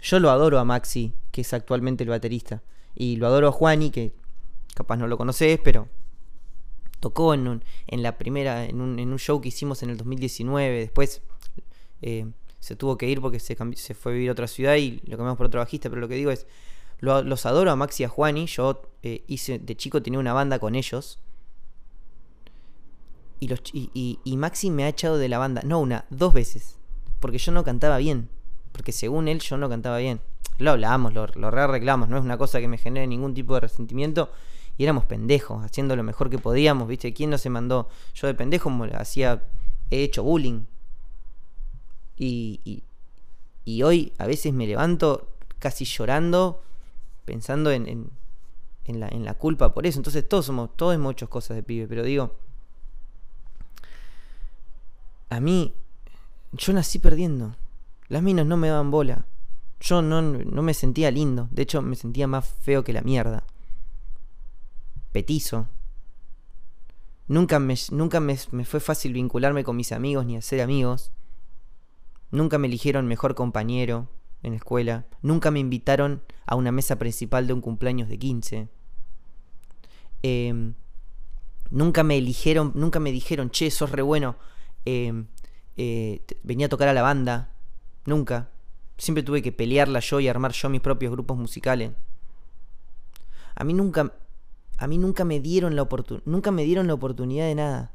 yo 0.00 0.20
lo 0.20 0.30
adoro 0.30 0.60
a 0.60 0.64
Maxi, 0.64 1.12
que 1.32 1.40
es 1.40 1.52
actualmente 1.52 2.04
el 2.04 2.10
baterista, 2.10 2.62
y 2.94 3.16
lo 3.16 3.26
adoro 3.26 3.48
a 3.48 3.52
Juani, 3.52 3.90
que 3.90 4.14
capaz 4.74 4.96
no 4.96 5.08
lo 5.08 5.18
conoces, 5.18 5.58
pero 5.64 5.88
tocó 7.00 7.34
en, 7.34 7.64
en 7.88 8.02
la 8.02 8.18
primera, 8.18 8.64
en 8.64 8.80
un, 8.80 9.00
en 9.00 9.10
un, 9.10 9.18
show 9.18 9.40
que 9.40 9.48
hicimos 9.48 9.82
en 9.82 9.90
el 9.90 9.96
2019, 9.96 10.78
después 10.78 11.22
eh, 12.02 12.30
se 12.60 12.76
tuvo 12.76 12.96
que 12.96 13.08
ir 13.08 13.20
porque 13.20 13.40
se, 13.40 13.56
se 13.74 13.94
fue 13.94 14.12
a 14.12 14.14
vivir 14.14 14.28
a 14.28 14.32
otra 14.32 14.46
ciudad 14.46 14.76
y 14.76 15.00
lo 15.06 15.16
cambiamos 15.16 15.38
por 15.38 15.46
otro 15.46 15.58
bajista, 15.58 15.88
pero 15.90 16.00
lo 16.00 16.06
que 16.06 16.14
digo 16.14 16.30
es, 16.30 16.46
los 17.00 17.46
adoro 17.46 17.72
a 17.72 17.76
Maxi 17.76 18.04
y 18.04 18.06
a 18.06 18.08
Juani, 18.08 18.46
yo 18.46 18.82
eh, 19.02 19.24
hice, 19.26 19.58
de 19.58 19.76
chico 19.76 20.00
tenía 20.02 20.20
una 20.20 20.34
banda 20.34 20.60
con 20.60 20.76
ellos, 20.76 21.18
y, 23.40 23.48
los, 23.48 23.62
y, 23.72 24.36
Maxi 24.36 24.70
me 24.70 24.84
ha 24.84 24.88
echado 24.88 25.16
de 25.16 25.30
la 25.30 25.38
banda, 25.38 25.62
no 25.64 25.80
una, 25.80 26.04
dos 26.10 26.34
veces, 26.34 26.76
porque 27.20 27.38
yo 27.38 27.52
no 27.52 27.64
cantaba 27.64 27.96
bien, 27.96 28.28
porque 28.72 28.92
según 28.92 29.28
él 29.28 29.40
yo 29.40 29.56
no 29.56 29.68
cantaba 29.70 29.96
bien. 29.96 30.20
Lo 30.58 30.72
hablamos, 30.72 31.14
lo, 31.14 31.26
lo 31.26 31.50
re 31.50 31.62
arreglamos, 31.62 32.10
no 32.10 32.18
es 32.18 32.22
una 32.22 32.36
cosa 32.36 32.60
que 32.60 32.68
me 32.68 32.76
genere 32.76 33.06
ningún 33.06 33.32
tipo 33.32 33.54
de 33.54 33.60
resentimiento. 33.60 34.30
Y 34.76 34.84
éramos 34.84 35.06
pendejos, 35.06 35.64
haciendo 35.64 35.96
lo 35.96 36.02
mejor 36.02 36.28
que 36.28 36.38
podíamos, 36.38 36.86
¿viste? 36.86 37.12
¿Quién 37.14 37.30
no 37.30 37.38
se 37.38 37.50
mandó? 37.50 37.88
Yo 38.14 38.26
de 38.26 38.34
pendejo 38.34 38.70
hacía, 38.94 39.42
he 39.90 40.02
hecho 40.02 40.22
bullying. 40.22 40.64
Y, 42.16 42.82
y, 43.64 43.82
hoy 43.82 44.12
a 44.18 44.26
veces 44.26 44.52
me 44.52 44.66
levanto 44.66 45.28
casi 45.58 45.86
llorando, 45.86 46.62
pensando 47.24 47.70
en, 47.70 47.88
en, 47.88 48.10
en, 48.84 49.00
la, 49.00 49.08
en 49.08 49.24
la 49.24 49.34
culpa 49.34 49.72
por 49.72 49.86
eso. 49.86 49.98
Entonces 49.98 50.28
todos 50.28 50.46
somos, 50.46 50.76
todos 50.76 50.94
hemos 50.94 51.12
hecho 51.12 51.30
cosas 51.30 51.56
de 51.56 51.62
pibe, 51.62 51.86
pero 51.86 52.02
digo, 52.02 52.34
a 55.30 55.40
mí, 55.40 55.74
yo 56.52 56.72
nací 56.72 56.98
perdiendo. 56.98 57.56
Las 58.08 58.22
minas 58.22 58.44
no 58.46 58.56
me 58.56 58.68
daban 58.68 58.90
bola. 58.90 59.26
Yo 59.80 60.02
no, 60.02 60.20
no 60.20 60.62
me 60.62 60.74
sentía 60.74 61.10
lindo. 61.10 61.48
De 61.52 61.62
hecho, 61.62 61.80
me 61.80 61.96
sentía 61.96 62.26
más 62.26 62.46
feo 62.60 62.84
que 62.84 62.92
la 62.92 63.02
mierda. 63.02 63.44
Petizo. 65.12 65.68
Nunca, 67.28 67.60
me, 67.60 67.76
nunca 67.92 68.18
me, 68.18 68.36
me 68.50 68.64
fue 68.64 68.80
fácil 68.80 69.12
vincularme 69.12 69.62
con 69.62 69.76
mis 69.76 69.92
amigos 69.92 70.26
ni 70.26 70.36
hacer 70.36 70.60
amigos. 70.60 71.12
Nunca 72.32 72.58
me 72.58 72.66
eligieron 72.66 73.06
mejor 73.06 73.36
compañero 73.36 74.08
en 74.42 74.50
la 74.52 74.56
escuela. 74.56 75.06
Nunca 75.22 75.52
me 75.52 75.60
invitaron 75.60 76.22
a 76.44 76.56
una 76.56 76.72
mesa 76.72 76.98
principal 76.98 77.46
de 77.46 77.52
un 77.52 77.60
cumpleaños 77.60 78.08
de 78.08 78.18
15. 78.18 78.68
Em, 80.22 80.74
nunca 81.70 82.02
me 82.02 82.18
eligieron, 82.18 82.72
nunca 82.74 82.98
me 82.98 83.12
dijeron, 83.12 83.50
che, 83.50 83.70
sos 83.70 83.92
re 83.92 84.02
bueno, 84.02 84.36
Em, 84.84 85.26
eh, 85.76 86.22
venía 86.42 86.66
a 86.66 86.68
tocar 86.68 86.88
a 86.88 86.92
la 86.92 87.02
banda. 87.02 87.52
Nunca. 88.04 88.50
Siempre 88.98 89.22
tuve 89.22 89.42
que 89.42 89.52
pelearla 89.52 90.00
yo 90.00 90.20
y 90.20 90.28
armar 90.28 90.52
yo 90.52 90.68
mis 90.68 90.80
propios 90.80 91.12
grupos 91.12 91.36
musicales. 91.36 91.92
A 93.54 93.64
mí 93.64 93.72
nunca. 93.74 94.12
A 94.78 94.86
mí 94.86 94.96
nunca 94.96 95.24
me 95.24 95.40
dieron 95.40 95.76
la 95.76 95.82
oportunidad. 95.82 96.24
Nunca 96.26 96.50
me 96.50 96.64
dieron 96.64 96.86
la 96.86 96.94
oportunidad 96.94 97.46
de 97.46 97.54
nada. 97.54 97.92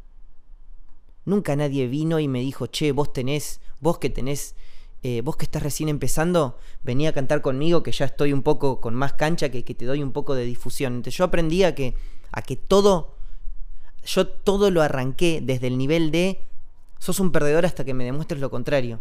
Nunca 1.26 1.56
nadie 1.56 1.88
vino 1.88 2.20
y 2.20 2.28
me 2.28 2.40
dijo, 2.40 2.68
che, 2.68 2.92
vos 2.92 3.12
tenés, 3.12 3.60
vos 3.80 3.98
que 3.98 4.12
tenés, 4.12 4.56
eh, 5.02 5.22
vos 5.22 5.36
que 5.36 5.46
estás 5.46 5.64
recién 5.64 5.90
empezando, 5.90 6.60
venía 6.84 7.10
a 7.10 7.14
cantar 7.14 7.42
conmigo, 7.42 7.82
que 7.82 7.92
ya 7.92 8.06
estoy 8.06 8.32
un 8.32 8.44
poco 8.44 8.80
con 8.80 8.94
más 8.94 9.14
cancha, 9.14 9.50
que, 9.50 9.64
que 9.64 9.74
te 9.74 9.86
doy 9.86 10.04
un 10.04 10.12
poco 10.12 10.36
de 10.36 10.46
difusión. 10.46 10.94
Entonces 10.94 11.18
yo 11.18 11.24
aprendí 11.24 11.64
a 11.64 11.74
que, 11.74 11.96
a 12.32 12.44
que 12.44 12.56
todo, 12.56 13.16
yo 14.04 14.28
todo 14.28 14.70
lo 14.70 14.84
arranqué 14.84 15.42
desde 15.42 15.66
el 15.66 15.80
nivel 15.80 16.12
de 16.12 16.40
Sos 17.00 17.20
un 17.20 17.32
perdedor 17.32 17.66
hasta 17.66 17.84
que 17.84 17.94
me 17.94 18.06
demuestres 18.06 18.42
lo 18.42 18.50
contrario. 18.50 19.00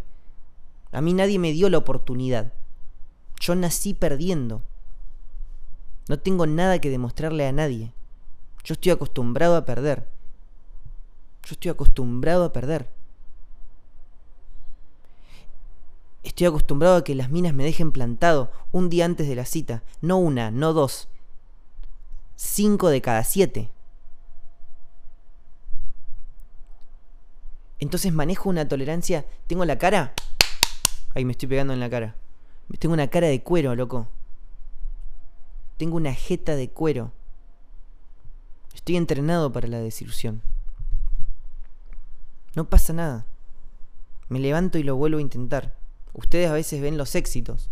A 0.91 1.01
mí 1.01 1.13
nadie 1.13 1.39
me 1.39 1.51
dio 1.51 1.69
la 1.69 1.77
oportunidad. 1.77 2.53
Yo 3.39 3.55
nací 3.55 3.93
perdiendo. 3.93 4.61
No 6.07 6.19
tengo 6.19 6.45
nada 6.45 6.79
que 6.79 6.89
demostrarle 6.89 7.47
a 7.47 7.51
nadie. 7.51 7.91
Yo 8.63 8.73
estoy 8.73 8.91
acostumbrado 8.91 9.55
a 9.55 9.65
perder. 9.65 10.07
Yo 11.43 11.53
estoy 11.53 11.71
acostumbrado 11.71 12.45
a 12.45 12.53
perder. 12.53 12.89
Estoy 16.23 16.47
acostumbrado 16.47 16.95
a 16.95 17.03
que 17.03 17.13
las 17.13 17.29
minas 17.29 17.53
me 17.53 17.63
dejen 17.63 17.91
plantado 17.91 18.51
un 18.71 18.89
día 18.89 19.05
antes 19.05 19.27
de 19.27 19.35
la 19.35 19.45
cita. 19.45 19.83
No 20.01 20.17
una, 20.17 20.49
no 20.49 20.73
dos. 20.73 21.07
Cinco 22.35 22.89
de 22.89 23.01
cada 23.01 23.23
siete. 23.23 23.69
Entonces 27.79 28.13
manejo 28.13 28.49
una 28.49 28.67
tolerancia. 28.67 29.25
Tengo 29.47 29.65
la 29.65 29.77
cara. 29.77 30.13
Ahí 31.13 31.25
me 31.25 31.31
estoy 31.31 31.49
pegando 31.49 31.73
en 31.73 31.79
la 31.79 31.89
cara. 31.89 32.15
Tengo 32.79 32.93
una 32.93 33.07
cara 33.07 33.27
de 33.27 33.41
cuero, 33.41 33.75
loco. 33.75 34.07
Tengo 35.77 35.97
una 35.97 36.13
jeta 36.13 36.55
de 36.55 36.69
cuero. 36.69 37.11
Estoy 38.73 38.97
entrenado 38.97 39.51
para 39.51 39.67
la 39.67 39.79
desilusión. 39.79 40.41
No 42.55 42.69
pasa 42.69 42.93
nada. 42.93 43.25
Me 44.29 44.39
levanto 44.39 44.77
y 44.77 44.83
lo 44.83 44.95
vuelvo 44.95 45.17
a 45.19 45.21
intentar. 45.21 45.75
Ustedes 46.13 46.49
a 46.49 46.53
veces 46.53 46.81
ven 46.81 46.97
los 46.97 47.15
éxitos. 47.15 47.69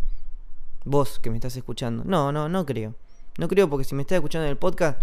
Vos 0.86 1.20
que 1.20 1.30
me 1.30 1.38
estás 1.38 1.56
escuchando. 1.56 2.04
No, 2.06 2.32
no, 2.32 2.50
no 2.50 2.66
creo. 2.66 2.96
No 3.38 3.48
creo 3.48 3.70
porque 3.70 3.86
si 3.86 3.96
me 3.96 4.02
estás 4.02 4.18
escuchando 4.18 4.46
en 4.46 4.52
el 4.52 4.58
podcast, 4.58 5.02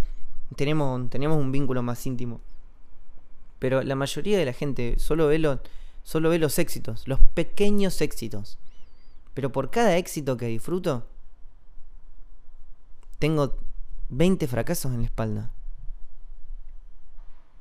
tenemos, 0.56 1.08
tenemos 1.10 1.38
un 1.38 1.50
vínculo 1.50 1.82
más 1.82 2.06
íntimo. 2.06 2.40
Pero 3.60 3.82
la 3.82 3.94
mayoría 3.94 4.38
de 4.38 4.46
la 4.46 4.52
gente 4.52 4.98
solo 4.98 5.28
ve, 5.28 5.58
solo 6.02 6.30
ve 6.30 6.38
los 6.38 6.58
éxitos, 6.58 7.06
los 7.06 7.20
pequeños 7.20 8.00
éxitos. 8.00 8.58
Pero 9.34 9.52
por 9.52 9.70
cada 9.70 9.96
éxito 9.96 10.36
que 10.36 10.46
disfruto, 10.46 11.06
tengo 13.20 13.58
20 14.08 14.48
fracasos 14.48 14.92
en 14.92 15.00
la 15.00 15.04
espalda. 15.04 15.52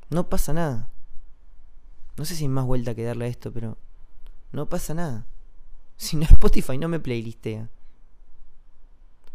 No 0.10 0.30
pasa 0.30 0.54
nada. 0.54 0.90
No 2.18 2.26
sé 2.26 2.36
si 2.36 2.46
hay 2.46 2.50
más 2.50 2.66
vuelta 2.66 2.96
que 2.96 3.04
darle 3.04 3.26
a 3.26 3.28
esto, 3.28 3.52
pero 3.52 3.78
no 4.52 4.68
pasa 4.68 4.96
nada. 4.96 5.28
Si 5.98 6.16
no 6.16 6.24
Spotify 6.24 6.78
no 6.78 6.88
me 6.88 7.02
playlistea. 7.02 7.70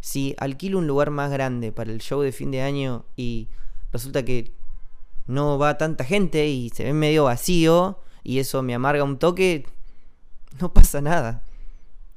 Si 0.00 0.35
alquilo 0.38 0.78
un 0.78 0.87
lugar 0.87 1.11
más 1.11 1.30
grande 1.30 1.73
para 1.73 1.92
el 1.92 2.00
show 2.00 2.23
de 2.23 2.33
fin 2.33 2.50
de 2.50 2.62
año 2.62 3.04
y 3.16 3.49
resulta 3.92 4.25
que 4.25 4.54
no 5.26 5.59
va 5.59 5.78
tanta 5.78 6.04
gente 6.04 6.47
y 6.49 6.71
se 6.71 6.85
ve 6.85 6.93
medio 6.93 7.25
vacío 7.25 7.99
y 8.23 8.38
eso 8.38 8.62
me 8.62 8.75
amarga 8.75 9.04
un 9.04 9.19
toque, 9.19 9.66
no 10.61 10.73
pasa 10.73 11.00
nada. 11.00 11.45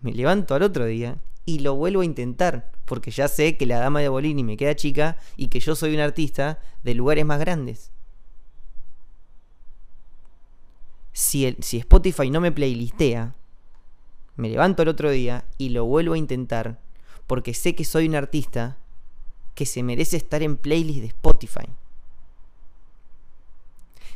Me 0.02 0.14
levanto 0.14 0.56
al 0.56 0.64
otro 0.64 0.86
día 0.86 1.18
y 1.46 1.60
lo 1.60 1.76
vuelvo 1.76 2.02
a 2.02 2.06
intentar, 2.06 2.72
porque 2.86 3.12
ya 3.12 3.28
sé 3.28 3.58
que 3.58 3.66
la 3.66 3.80
dama 3.80 4.02
de 4.02 4.10
Bolini 4.10 4.44
me 4.44 4.58
queda 4.58 4.76
chica 4.76 5.18
y 5.36 5.48
que 5.48 5.60
yo 5.60 5.76
soy 5.76 5.94
un 5.94 6.02
artista 6.02 6.60
de 6.84 6.94
lugares 6.94 7.26
más 7.26 7.40
grandes. 7.40 7.92
Si, 11.14 11.56
si 11.60 11.78
Spotify 11.78 12.30
no 12.30 12.42
me 12.42 12.52
playlistea, 12.52 13.36
me 14.36 14.50
levanto 14.50 14.84
al 14.84 14.90
otro 14.90 15.10
día 15.10 15.46
y 15.58 15.70
lo 15.70 15.86
vuelvo 15.86 16.14
a 16.14 16.18
intentar, 16.18 16.80
porque 17.26 17.54
sé 17.54 17.76
que 17.76 17.86
soy 17.86 18.08
un 18.08 18.16
artista 18.16 18.78
que 19.56 19.66
se 19.66 19.82
merece 19.82 20.18
estar 20.18 20.44
en 20.44 20.58
playlist 20.58 21.00
de 21.00 21.08
Spotify. 21.08 21.68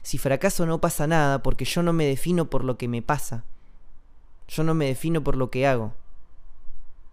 Si 0.04 0.18
fracaso 0.18 0.66
no 0.66 0.82
pasa 0.82 1.08
nada 1.08 1.44
porque 1.44 1.66
yo 1.66 1.84
no 1.84 1.94
me 1.94 2.06
defino 2.06 2.50
por 2.50 2.64
lo 2.64 2.78
que 2.78 2.88
me 2.88 3.02
pasa. 3.02 3.46
Yo 4.48 4.64
no 4.64 4.74
me 4.74 4.88
defino 4.88 5.24
por 5.24 5.38
lo 5.38 5.52
que 5.52 5.68
hago. 5.68 5.94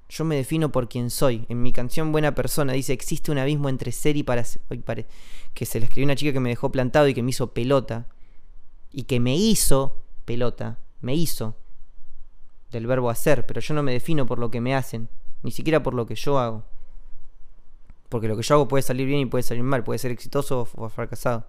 Yo 0.08 0.24
me 0.24 0.36
defino 0.36 0.72
por 0.72 0.88
quien 0.88 1.10
soy. 1.10 1.44
En 1.50 1.60
mi 1.62 1.72
canción 1.72 2.12
Buena 2.12 2.34
Persona 2.34 2.72
dice, 2.72 2.94
existe 2.94 3.30
un 3.30 3.38
abismo 3.38 3.68
entre 3.68 3.92
ser 3.92 4.16
y 4.16 4.22
para 4.22 4.42
ser. 4.42 4.62
Que 5.52 5.66
se 5.66 5.78
le 5.78 5.84
escribió 5.84 6.06
una 6.06 6.16
chica 6.16 6.32
que 6.32 6.40
me 6.40 6.48
dejó 6.48 6.72
plantado 6.72 7.08
y 7.08 7.14
que 7.14 7.22
me 7.22 7.30
hizo 7.30 7.52
pelota. 7.52 8.06
Y 8.90 9.02
que 9.02 9.20
me 9.20 9.36
hizo 9.36 10.02
pelota. 10.24 10.78
Me 11.02 11.14
hizo. 11.14 11.56
Del 12.70 12.86
verbo 12.86 13.10
hacer. 13.10 13.44
Pero 13.44 13.60
yo 13.60 13.74
no 13.74 13.82
me 13.82 13.92
defino 13.92 14.24
por 14.24 14.38
lo 14.38 14.50
que 14.50 14.62
me 14.62 14.74
hacen. 14.74 15.10
Ni 15.42 15.50
siquiera 15.50 15.82
por 15.82 15.92
lo 15.92 16.06
que 16.06 16.14
yo 16.14 16.38
hago. 16.38 16.64
Porque 18.08 18.28
lo 18.28 18.36
que 18.36 18.42
yo 18.42 18.54
hago 18.54 18.66
puede 18.66 18.82
salir 18.82 19.06
bien 19.06 19.20
y 19.20 19.26
puede 19.26 19.42
salir 19.42 19.62
mal. 19.62 19.84
Puede 19.84 19.98
ser 19.98 20.10
exitoso 20.10 20.66
o 20.74 20.88
fracasado 20.88 21.46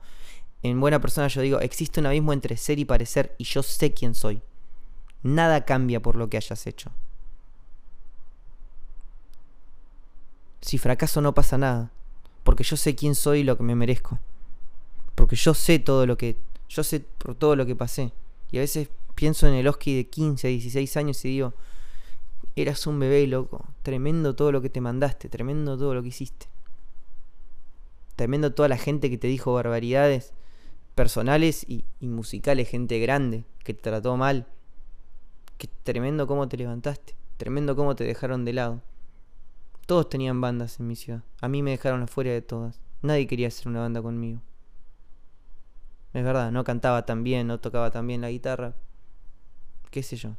en 0.63 0.79
buena 0.79 0.99
persona 0.99 1.27
yo 1.27 1.41
digo, 1.41 1.59
existe 1.59 1.99
un 1.99 2.07
abismo 2.07 2.33
entre 2.33 2.57
ser 2.57 2.79
y 2.79 2.85
parecer 2.85 3.35
y 3.37 3.45
yo 3.45 3.63
sé 3.63 3.93
quién 3.93 4.13
soy. 4.13 4.41
Nada 5.23 5.65
cambia 5.65 6.01
por 6.01 6.15
lo 6.15 6.29
que 6.29 6.37
hayas 6.37 6.67
hecho. 6.67 6.91
Si 10.61 10.77
fracaso 10.77 11.21
no 11.21 11.33
pasa 11.33 11.57
nada, 11.57 11.91
porque 12.43 12.63
yo 12.63 12.75
sé 12.75 12.95
quién 12.95 13.15
soy 13.15 13.39
y 13.39 13.43
lo 13.43 13.57
que 13.57 13.63
me 13.63 13.75
merezco. 13.75 14.19
Porque 15.15 15.35
yo 15.35 15.53
sé 15.53 15.79
todo 15.79 16.05
lo 16.05 16.17
que 16.17 16.37
yo 16.67 16.83
sé 16.83 16.99
por 16.99 17.35
todo 17.35 17.55
lo 17.55 17.65
que 17.65 17.75
pasé. 17.75 18.11
Y 18.51 18.57
a 18.57 18.61
veces 18.61 18.89
pienso 19.15 19.47
en 19.47 19.53
el 19.53 19.67
Oski 19.67 19.95
de 19.95 20.07
15, 20.07 20.47
16 20.47 20.97
años 20.97 21.23
y 21.25 21.29
digo, 21.29 21.53
eras 22.55 22.85
un 22.87 22.99
bebé 22.99 23.25
loco, 23.27 23.65
tremendo 23.81 24.35
todo 24.35 24.51
lo 24.51 24.61
que 24.61 24.69
te 24.69 24.81
mandaste, 24.81 25.29
tremendo 25.29 25.77
todo 25.77 25.93
lo 25.93 26.01
que 26.01 26.09
hiciste. 26.09 26.47
Tremendo 28.15 28.53
toda 28.53 28.67
la 28.67 28.77
gente 28.77 29.09
que 29.09 29.17
te 29.17 29.27
dijo 29.27 29.53
barbaridades 29.53 30.33
personales 30.99 31.65
y, 31.65 31.85
musicales, 32.01 32.67
gente 32.67 32.99
grande 32.99 33.45
que 33.63 33.73
te 33.73 33.83
trató 33.83 34.17
mal. 34.17 34.45
Que 35.57 35.69
tremendo 35.83 36.27
cómo 36.27 36.49
te 36.49 36.57
levantaste, 36.57 37.15
tremendo 37.37 37.73
cómo 37.77 37.95
te 37.95 38.03
dejaron 38.03 38.43
de 38.43 38.51
lado. 38.51 38.81
Todos 39.85 40.09
tenían 40.09 40.41
bandas 40.41 40.77
en 40.81 40.87
mi 40.87 40.97
ciudad. 40.97 41.23
A 41.39 41.47
mí 41.47 41.63
me 41.63 41.71
dejaron 41.71 42.03
afuera 42.03 42.31
de 42.31 42.41
todas. 42.41 42.81
Nadie 43.01 43.27
quería 43.27 43.47
hacer 43.47 43.69
una 43.69 43.79
banda 43.79 44.01
conmigo. 44.01 44.41
Es 46.11 46.21
verdad, 46.21 46.51
no 46.51 46.65
cantaba 46.65 47.05
tan 47.05 47.23
bien, 47.23 47.47
no 47.47 47.61
tocaba 47.61 47.91
tan 47.91 48.05
bien 48.05 48.19
la 48.19 48.29
guitarra. 48.29 48.73
Qué 49.91 50.03
sé 50.03 50.17
yo. 50.17 50.35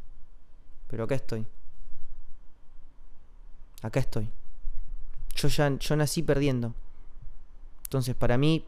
Pero 0.88 1.04
acá 1.04 1.14
estoy. 1.14 1.46
Acá 3.80 4.00
estoy. 4.00 4.28
Yo 5.36 5.48
ya 5.48 5.74
yo 5.78 5.96
nací 5.96 6.22
perdiendo. 6.22 6.74
Entonces, 7.84 8.14
para 8.14 8.36
mí 8.36 8.66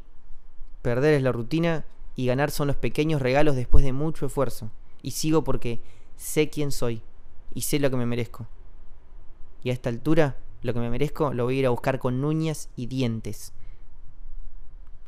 Perder 0.83 1.15
es 1.15 1.23
la 1.23 1.33
rutina 1.33 1.85
y 2.17 2.27
ganar 2.27 2.51
son 2.51 2.67
los 2.67 2.77
pequeños 2.77 3.23
regalos 3.23 3.57
después 3.57 3.85
de 3.85 3.93
mucho 3.93 4.27
esfuerzo. 4.27 4.71
Y 5.01 5.13
sigo 5.13 5.45
porque 5.45 5.81
sé 6.17 6.51
quién 6.51 6.73
soy 6.73 7.03
y 7.55 7.63
sé 7.63 7.79
lo 7.79 7.91
que 7.91 7.97
me 7.97 8.07
merezco. 8.07 8.47
Y 9.63 9.71
a 9.71 9.73
esta 9.73 9.89
altura, 9.89 10.37
lo 10.63 10.75
que 10.75 10.81
me 10.81 10.91
merezco 10.91 11.33
lo 11.33 11.45
voy 11.45 11.57
a 11.57 11.59
ir 11.61 11.67
a 11.67 11.71
buscar 11.71 11.99
con 11.99 12.25
uñas 12.25 12.69
y 12.77 12.87
dientes. 12.87 13.53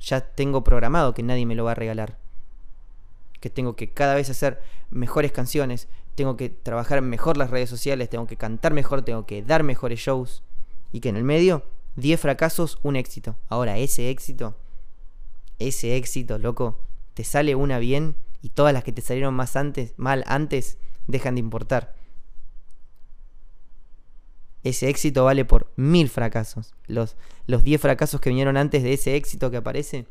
Ya 0.00 0.20
tengo 0.20 0.64
programado 0.64 1.14
que 1.14 1.22
nadie 1.22 1.46
me 1.46 1.54
lo 1.54 1.64
va 1.64 1.72
a 1.72 1.76
regalar. 1.76 2.18
Que 3.40 3.50
tengo 3.50 3.74
que 3.76 3.90
cada 3.90 4.14
vez 4.14 4.30
hacer 4.30 4.62
mejores 4.90 5.32
canciones, 5.32 5.88
tengo 6.14 6.36
que 6.36 6.50
trabajar 6.50 7.02
mejor 7.02 7.36
las 7.36 7.50
redes 7.50 7.68
sociales, 7.68 8.08
tengo 8.08 8.26
que 8.26 8.36
cantar 8.36 8.72
mejor, 8.72 9.02
tengo 9.02 9.26
que 9.26 9.42
dar 9.42 9.64
mejores 9.64 9.98
shows. 9.98 10.42
Y 10.92 11.00
que 11.00 11.08
en 11.08 11.16
el 11.16 11.24
medio, 11.24 11.64
10 11.96 12.20
fracasos, 12.20 12.78
un 12.82 12.94
éxito. 12.96 13.36
Ahora, 13.48 13.78
ese 13.78 14.10
éxito 14.10 14.54
ese 15.58 15.96
éxito, 15.96 16.38
loco, 16.38 16.78
te 17.14 17.24
sale 17.24 17.54
una 17.54 17.78
bien 17.78 18.16
y 18.42 18.50
todas 18.50 18.72
las 18.72 18.84
que 18.84 18.92
te 18.92 19.02
salieron 19.02 19.34
más 19.34 19.56
antes, 19.56 19.94
mal 19.96 20.24
antes, 20.26 20.78
dejan 21.06 21.36
de 21.36 21.40
importar. 21.40 21.94
Ese 24.62 24.88
éxito 24.88 25.24
vale 25.24 25.44
por 25.44 25.70
mil 25.76 26.08
fracasos. 26.08 26.74
Los, 26.86 27.16
los 27.46 27.62
diez 27.62 27.80
fracasos 27.80 28.20
que 28.20 28.30
vinieron 28.30 28.56
antes 28.56 28.82
de 28.82 28.94
ese 28.94 29.14
éxito 29.14 29.50
que 29.50 29.58
aparece, 29.58 30.06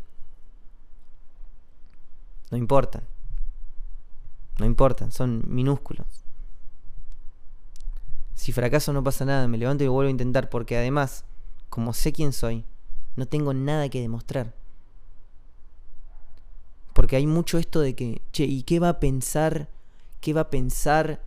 no 2.52 2.58
importan. 2.58 3.04
No 4.60 4.66
importan, 4.66 5.12
son 5.12 5.44
minúsculos. 5.48 6.06
Si 8.36 8.52
fracaso 8.52 8.94
no 8.94 9.04
pasa 9.04 9.26
nada, 9.26 9.48
me 9.48 9.58
levanto 9.58 9.84
y 9.84 9.88
vuelvo 9.88 10.08
a 10.08 10.12
intentar 10.12 10.50
porque 10.50 10.78
además, 10.78 11.26
como 11.70 11.94
sé 11.94 12.14
quién 12.14 12.34
soy, 12.34 12.66
no 13.16 13.26
tengo 13.26 13.54
nada 13.54 13.90
que 13.90 14.02
demostrar. 14.02 14.54
Porque 16.94 17.16
hay 17.16 17.28
mucho 17.28 17.58
esto 17.58 17.80
de 17.82 17.96
que, 17.96 18.22
che, 18.32 18.46
¿y 18.46 18.64
qué 18.64 18.80
va 18.80 18.90
a 18.90 19.00
pensar? 19.00 19.70
¿Qué 20.22 20.34
va 20.34 20.42
a 20.42 20.50
pensar? 20.50 21.22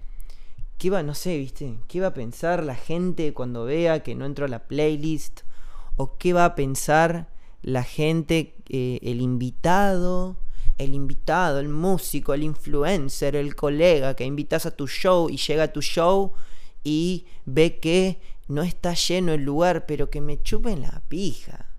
¿Qué 0.78 0.90
va, 0.90 1.02
no 1.02 1.14
sé, 1.14 1.36
viste? 1.38 1.78
¿Qué 1.88 2.00
va 2.00 2.08
a 2.08 2.14
pensar 2.14 2.62
la 2.62 2.76
gente 2.76 3.32
cuando 3.34 3.64
vea 3.64 4.02
que 4.02 4.14
no 4.14 4.24
entro 4.26 4.44
a 4.44 4.48
la 4.48 4.68
playlist? 4.68 5.40
¿O 5.96 6.16
qué 6.18 6.32
va 6.32 6.44
a 6.44 6.54
pensar 6.54 7.28
la 7.62 7.82
gente, 7.82 8.54
eh, 8.68 9.00
el 9.02 9.20
invitado? 9.20 10.36
El 10.78 10.94
invitado, 10.94 11.58
el 11.58 11.70
músico, 11.70 12.34
el 12.34 12.42
influencer, 12.42 13.34
el 13.34 13.56
colega 13.56 14.14
que 14.14 14.24
invitas 14.24 14.66
a 14.66 14.70
tu 14.70 14.86
show 14.86 15.30
y 15.30 15.38
llega 15.38 15.64
a 15.64 15.72
tu 15.72 15.80
show 15.80 16.32
y 16.84 17.24
ve 17.46 17.78
que 17.78 18.20
no 18.46 18.62
está 18.62 18.92
lleno 18.92 19.32
el 19.32 19.42
lugar, 19.42 19.86
pero 19.86 20.10
que 20.10 20.20
me 20.20 20.42
chupen 20.42 20.82
la 20.82 21.02
pija. 21.08 21.70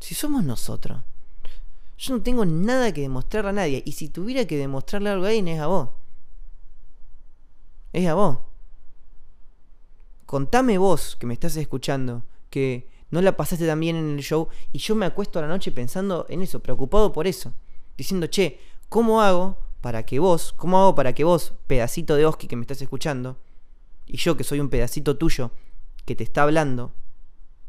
Si 0.00 0.16
somos 0.16 0.42
nosotros. 0.42 1.02
Yo 2.02 2.16
no 2.16 2.22
tengo 2.22 2.44
nada 2.44 2.92
que 2.92 3.00
demostrarle 3.00 3.50
a 3.50 3.52
nadie. 3.52 3.80
Y 3.86 3.92
si 3.92 4.08
tuviera 4.08 4.44
que 4.44 4.58
demostrarle 4.58 5.10
algo 5.10 5.24
a 5.24 5.28
alguien, 5.28 5.46
es 5.46 5.60
a 5.60 5.68
vos. 5.68 5.90
Es 7.92 8.08
a 8.08 8.14
vos. 8.14 8.38
Contame 10.26 10.78
vos, 10.78 11.14
que 11.14 11.26
me 11.26 11.34
estás 11.34 11.54
escuchando, 11.56 12.24
que 12.50 12.90
no 13.12 13.22
la 13.22 13.36
pasaste 13.36 13.68
tan 13.68 13.78
bien 13.78 13.94
en 13.94 14.16
el 14.16 14.22
show. 14.24 14.48
Y 14.72 14.78
yo 14.78 14.96
me 14.96 15.06
acuesto 15.06 15.38
a 15.38 15.42
la 15.42 15.48
noche 15.48 15.70
pensando 15.70 16.26
en 16.28 16.42
eso, 16.42 16.58
preocupado 16.58 17.12
por 17.12 17.28
eso. 17.28 17.52
Diciendo, 17.96 18.26
che, 18.26 18.58
¿cómo 18.88 19.22
hago 19.22 19.56
para 19.80 20.04
que 20.04 20.18
vos, 20.18 20.52
cómo 20.54 20.80
hago 20.80 20.96
para 20.96 21.12
que 21.12 21.22
vos, 21.22 21.54
pedacito 21.68 22.16
de 22.16 22.26
Oski 22.26 22.48
que 22.48 22.56
me 22.56 22.62
estás 22.62 22.82
escuchando, 22.82 23.38
y 24.06 24.16
yo 24.16 24.36
que 24.36 24.42
soy 24.42 24.58
un 24.58 24.70
pedacito 24.70 25.16
tuyo 25.16 25.52
que 26.04 26.16
te 26.16 26.24
está 26.24 26.42
hablando, 26.42 26.94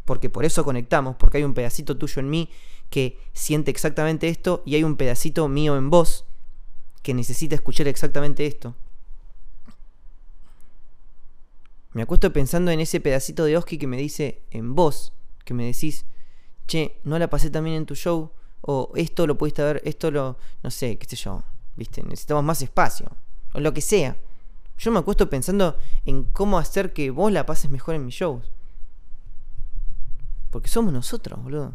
Porque 0.06 0.30
por 0.30 0.44
eso 0.44 0.66
conectamos, 0.66 1.16
porque 1.16 1.38
hay 1.38 1.44
un 1.44 1.54
pedacito 1.54 1.98
tuyo 1.98 2.20
en 2.20 2.30
mí 2.30 2.50
que 2.94 3.18
siente 3.34 3.72
exactamente 3.72 4.30
esto 4.30 4.62
y 4.68 4.76
hay 4.76 4.84
un 4.84 4.98
pedacito 4.98 5.48
mío 5.48 5.76
en 5.78 5.90
vos 5.90 6.26
que 7.02 7.16
necesita 7.16 7.56
escuchar 7.56 7.88
exactamente 7.88 8.46
esto. 8.46 8.76
Me 11.94 12.04
acuesto 12.04 12.32
pensando 12.32 12.70
en 12.70 12.80
ese 12.80 13.02
pedacito 13.02 13.46
de 13.46 13.58
Oski 13.58 13.80
que 13.80 13.88
me 13.88 13.98
dice 13.98 14.44
en 14.52 14.76
vos, 14.76 15.12
que 15.44 15.56
me 15.56 15.66
decís, 15.66 16.06
che, 16.68 17.00
no 17.04 17.18
la 17.18 17.32
pasé 17.32 17.50
también 17.50 17.78
en 17.78 17.88
tu 17.88 17.96
show, 17.96 18.30
o 18.62 18.92
esto 18.94 19.26
lo 19.26 19.40
pudiste 19.40 19.64
ver, 19.64 19.82
esto 19.86 20.12
lo, 20.12 20.38
no 20.62 20.70
sé, 20.70 21.00
qué 21.00 21.08
sé 21.08 21.16
yo, 21.16 21.42
viste, 21.76 22.04
necesitamos 22.04 22.44
más 22.44 22.62
espacio, 22.62 23.08
o 23.56 23.60
lo 23.60 23.74
que 23.74 23.82
sea. 23.82 24.18
Yo 24.78 24.92
me 24.92 25.00
acuesto 25.00 25.32
pensando 25.32 25.80
en 26.06 26.26
cómo 26.26 26.60
hacer 26.60 26.94
que 26.94 27.10
vos 27.10 27.32
la 27.32 27.48
pases 27.48 27.72
mejor 27.72 27.96
en 27.96 28.06
mis 28.06 28.14
shows. 28.14 28.52
Porque 30.52 30.70
somos 30.70 30.94
nosotros, 30.94 31.42
boludo. 31.42 31.74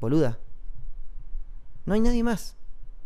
Boluda. 0.00 0.38
No 1.84 1.94
hay 1.94 2.00
nadie 2.00 2.22
más. 2.22 2.56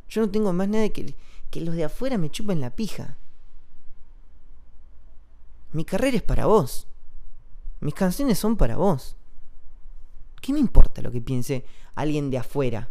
Yo 0.09 0.23
no 0.23 0.31
tengo 0.31 0.53
más 0.53 0.69
nadie 0.69 0.93
que, 0.93 1.15
que 1.51 1.61
los 1.61 1.77
de 1.77 1.85
afuera 1.85 2.19
me 2.19 2.31
chupen 2.31 2.61
la 2.61 2.71
pija. 2.71 3.17
Mi 5.73 5.85
carrera 5.85 6.17
es 6.17 6.23
para 6.23 6.47
vos. 6.47 6.87
Mis 7.81 7.95
canciones 7.95 8.39
son 8.39 8.57
para 8.57 8.77
vos. 8.77 9.17
¿Qué 10.41 10.53
me 10.53 10.59
importa 10.59 11.03
lo 11.03 11.13
que 11.13 11.21
piense 11.21 11.65
alguien 11.95 12.31
de 12.31 12.39
afuera? 12.39 12.89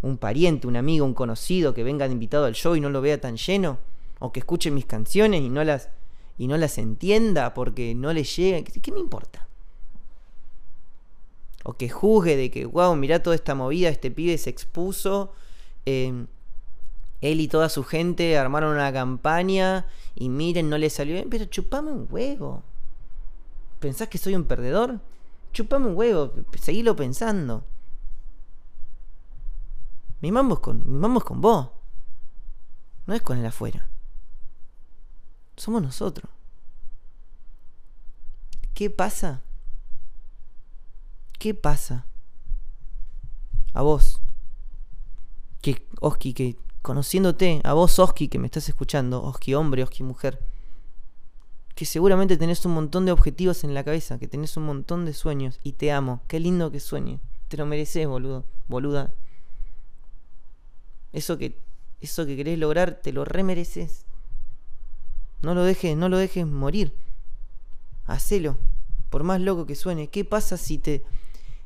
Un 0.00 0.16
pariente, 0.16 0.66
un 0.66 0.76
amigo, 0.76 1.04
un 1.04 1.14
conocido 1.14 1.74
que 1.74 1.84
venga 1.84 2.06
de 2.06 2.12
invitado 2.12 2.46
al 2.46 2.54
show 2.54 2.74
y 2.74 2.80
no 2.80 2.90
lo 2.90 3.00
vea 3.00 3.20
tan 3.20 3.36
lleno. 3.36 3.78
O 4.18 4.32
que 4.32 4.40
escuche 4.40 4.70
mis 4.70 4.86
canciones 4.86 5.42
y 5.42 5.48
no 5.48 5.62
las, 5.62 5.90
y 6.38 6.46
no 6.46 6.56
las 6.56 6.78
entienda 6.78 7.54
porque 7.54 7.94
no 7.94 8.12
le 8.12 8.24
llega. 8.24 8.62
¿Qué 8.62 8.92
me 8.92 9.00
importa? 9.00 9.48
O 11.64 11.74
que 11.74 11.88
juzgue 11.88 12.36
de 12.36 12.50
que, 12.50 12.66
wow, 12.66 12.96
mirá 12.96 13.22
toda 13.22 13.36
esta 13.36 13.54
movida, 13.54 13.88
este 13.88 14.10
pibe 14.10 14.36
se 14.38 14.50
expuso. 14.50 15.32
Eh, 15.86 16.26
él 17.22 17.40
y 17.40 17.46
toda 17.46 17.68
su 17.68 17.84
gente 17.84 18.36
armaron 18.36 18.72
una 18.72 18.92
campaña 18.92 19.86
y 20.16 20.28
miren, 20.28 20.68
no 20.68 20.76
le 20.76 20.90
salió 20.90 21.14
bien, 21.14 21.30
pero 21.30 21.44
chupame 21.44 21.92
un 21.92 22.08
huevo. 22.10 22.64
¿Pensás 23.78 24.08
que 24.08 24.18
soy 24.18 24.34
un 24.34 24.44
perdedor? 24.44 25.00
Chupame 25.52 25.86
un 25.86 25.96
huevo, 25.96 26.32
seguilo 26.60 26.96
pensando. 26.96 27.64
Mi 30.20 30.32
mambo 30.32 30.60
con, 30.60 30.82
mi 30.84 30.98
mambo 30.98 31.20
es 31.20 31.24
con 31.24 31.40
vos. 31.40 31.68
No 33.06 33.14
es 33.14 33.22
con 33.22 33.38
el 33.38 33.46
afuera. 33.46 33.88
Somos 35.56 35.80
nosotros. 35.80 36.30
¿Qué 38.74 38.90
pasa? 38.90 39.42
¿Qué 41.42 41.54
pasa? 41.54 42.06
A 43.74 43.82
vos. 43.82 44.20
Que, 45.60 45.84
Oski, 46.00 46.34
que 46.34 46.56
conociéndote, 46.82 47.60
a 47.64 47.72
vos 47.72 47.98
Oski 47.98 48.28
que 48.28 48.38
me 48.38 48.46
estás 48.46 48.68
escuchando, 48.68 49.20
Oski 49.24 49.54
hombre, 49.54 49.82
Oski 49.82 50.04
mujer, 50.04 50.38
que 51.74 51.84
seguramente 51.84 52.36
tenés 52.36 52.64
un 52.64 52.74
montón 52.74 53.06
de 53.06 53.10
objetivos 53.10 53.64
en 53.64 53.74
la 53.74 53.82
cabeza, 53.82 54.20
que 54.20 54.28
tenés 54.28 54.56
un 54.56 54.66
montón 54.66 55.04
de 55.04 55.14
sueños 55.14 55.58
y 55.64 55.72
te 55.72 55.90
amo, 55.90 56.22
qué 56.28 56.38
lindo 56.38 56.70
que 56.70 56.78
sueñes, 56.78 57.20
te 57.48 57.56
lo 57.56 57.66
mereces, 57.66 58.06
boludo, 58.06 58.44
boluda. 58.68 59.12
Eso 61.12 61.38
que 61.38 61.58
eso 62.00 62.24
que 62.24 62.36
querés 62.36 62.56
lograr 62.56 63.00
te 63.02 63.12
lo 63.12 63.24
remereces. 63.24 64.04
No 65.42 65.56
lo 65.56 65.64
dejes, 65.64 65.96
no 65.96 66.08
lo 66.08 66.18
dejes 66.18 66.46
morir. 66.46 66.94
Hacelo, 68.06 68.58
por 69.10 69.24
más 69.24 69.40
loco 69.40 69.66
que 69.66 69.74
suene. 69.74 70.06
¿Qué 70.06 70.24
pasa 70.24 70.56
si 70.56 70.78
te 70.78 71.02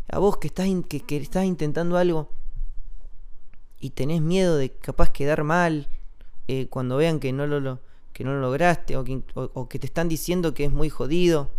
a 0.08 0.18
vos 0.18 0.38
que 0.38 0.48
estás 0.48 0.68
que, 0.88 1.16
estás 1.16 1.44
intentando 1.44 1.96
algo 1.96 2.30
y 3.80 3.90
tenés 3.90 4.22
miedo 4.22 4.56
de 4.56 4.70
capaz 4.70 5.10
quedar 5.10 5.44
mal 5.44 5.88
eh, 6.48 6.68
cuando 6.68 6.96
vean 6.96 7.20
que 7.20 7.32
no 7.32 7.46
lo, 7.46 7.80
que 8.12 8.24
no 8.24 8.32
lo 8.34 8.40
lograste 8.40 8.96
o 8.96 9.04
que, 9.04 9.22
o 9.34 9.68
que 9.68 9.78
te 9.78 9.86
están 9.86 10.08
diciendo 10.08 10.54
que 10.54 10.64
es 10.64 10.72
muy 10.72 10.88
jodido, 10.88 11.50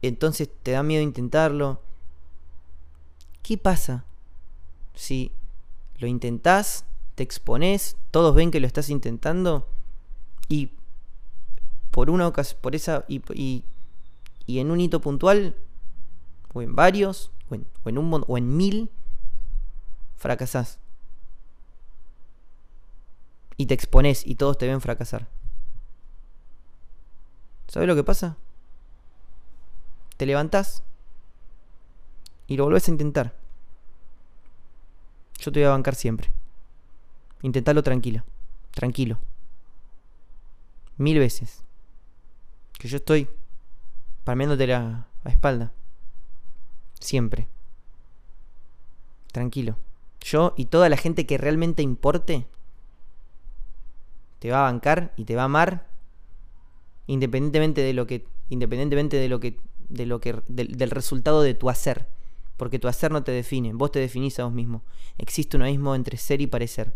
entonces 0.00 0.48
te 0.62 0.72
da 0.72 0.82
miedo 0.82 1.02
intentarlo. 1.02 1.80
¿Qué 3.42 3.58
pasa 3.58 4.04
si 4.94 5.32
lo 5.98 6.06
intentás, 6.06 6.84
te 7.14 7.22
expones, 7.22 7.96
todos 8.10 8.34
ven 8.34 8.50
que 8.50 8.60
lo 8.60 8.66
estás 8.66 8.90
intentando 8.90 9.66
y 10.48 10.70
por 11.90 12.10
una 12.10 12.26
ocasión, 12.26 12.58
por 12.60 12.74
esa 12.74 13.04
y, 13.08 13.22
y, 14.46 14.58
en 14.58 14.70
un 14.70 14.80
hito 14.80 15.00
puntual 15.00 15.54
o 16.52 16.62
en 16.62 16.74
varios 16.74 17.30
o 17.52 17.88
en, 17.88 17.98
un 17.98 18.24
o 18.26 18.38
en 18.38 18.56
mil 18.56 18.90
fracasás? 20.16 20.78
y 23.56 23.66
te 23.66 23.74
expones 23.74 24.26
y 24.26 24.34
todos 24.34 24.58
te 24.58 24.66
ven 24.66 24.80
fracasar. 24.80 25.28
¿Sabes 27.68 27.88
lo 27.88 27.94
que 27.94 28.04
pasa? 28.04 28.36
Te 30.16 30.26
levantás 30.26 30.82
y 32.46 32.56
lo 32.56 32.64
volvés 32.64 32.88
a 32.88 32.90
intentar. 32.90 33.34
Yo 35.38 35.52
te 35.52 35.60
voy 35.60 35.68
a 35.68 35.70
bancar 35.70 35.94
siempre. 35.94 36.30
Intentalo 37.42 37.82
tranquilo. 37.82 38.24
Tranquilo. 38.72 39.18
Mil 40.96 41.18
veces. 41.18 41.62
Que 42.78 42.88
yo 42.88 42.96
estoy 42.96 43.28
palmeándote 44.24 44.66
la 44.66 45.06
espalda. 45.24 45.72
Siempre. 47.02 47.48
Tranquilo. 49.32 49.76
Yo 50.20 50.54
y 50.56 50.66
toda 50.66 50.88
la 50.88 50.96
gente 50.96 51.26
que 51.26 51.36
realmente 51.36 51.82
importe 51.82 52.46
te 54.38 54.50
va 54.50 54.60
a 54.60 54.70
bancar 54.70 55.12
y 55.16 55.24
te 55.24 55.34
va 55.34 55.42
a 55.42 55.46
amar 55.46 55.88
independientemente 57.08 57.80
de 57.80 57.92
lo 57.92 58.06
que 58.06 58.24
independientemente 58.50 59.16
de 59.16 59.28
lo 59.28 59.40
que 59.40 59.58
de 59.88 60.06
lo 60.06 60.20
que 60.20 60.40
del, 60.46 60.90
resultado 60.90 61.42
de 61.42 61.54
tu 61.54 61.68
hacer, 61.68 62.06
porque 62.56 62.78
tu 62.78 62.86
hacer 62.86 63.10
no 63.10 63.24
te 63.24 63.32
define, 63.32 63.72
vos 63.72 63.90
te 63.90 63.98
definís 63.98 64.38
a 64.38 64.44
vos 64.44 64.52
mismo. 64.52 64.84
Existe 65.18 65.56
un 65.56 65.64
abismo 65.64 65.94
entre 65.96 66.16
ser 66.16 66.40
y 66.40 66.46
parecer. 66.46 66.94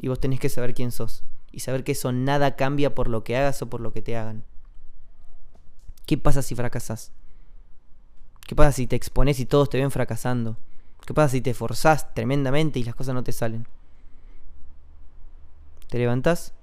Y 0.00 0.08
vos 0.08 0.20
tenés 0.20 0.40
que 0.40 0.48
saber 0.48 0.74
quién 0.74 0.90
sos 0.90 1.22
y 1.52 1.60
saber 1.60 1.84
que 1.84 1.92
eso 1.92 2.12
nada 2.12 2.56
cambia 2.56 2.94
por 2.94 3.08
lo 3.08 3.22
que 3.24 3.36
hagas 3.36 3.62
o 3.62 3.70
por 3.70 3.80
lo 3.80 3.92
que 3.92 4.02
te 4.02 4.16
hagan. 4.16 4.44
¿Qué 6.04 6.18
pasa 6.18 6.42
si 6.42 6.54
fracasas? 6.54 7.12
¿Qué 8.48 8.56
pasa 8.56 8.72
si 8.72 8.86
te 8.86 8.96
expones 8.96 9.40
y 9.40 9.44
todos 9.44 9.68
te 9.68 9.76
ven 9.76 9.90
fracasando? 9.90 10.56
¿Qué 11.06 11.12
pasa 11.12 11.32
si 11.32 11.42
te 11.42 11.52
forzás 11.52 12.14
tremendamente 12.14 12.78
y 12.78 12.82
las 12.82 12.94
cosas 12.94 13.14
no 13.14 13.22
te 13.22 13.30
salen? 13.30 13.66
Te 15.88 15.98
levantás 15.98 16.54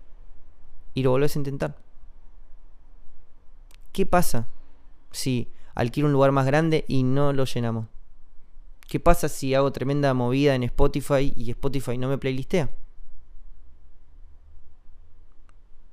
y 0.95 1.04
lo 1.04 1.12
volvés 1.12 1.36
a 1.36 1.39
intentar. 1.39 1.78
¿Qué 3.91 4.08
pasa 4.08 4.48
si 5.12 5.52
alquilo 5.76 6.08
un 6.08 6.13
lugar 6.13 6.32
más 6.32 6.48
grande 6.48 6.86
y 6.88 7.04
no 7.04 7.34
lo 7.34 7.45
llenamos? 7.45 7.86
¿Qué 8.88 9.00
pasa 9.00 9.30
si 9.30 9.54
hago 9.54 9.71
tremenda 9.71 10.12
movida 10.15 10.56
en 10.56 10.63
Spotify 10.63 11.34
y 11.36 11.52
Spotify 11.52 12.00
no 12.00 12.10
me 12.10 12.17
playlistea? 12.17 12.71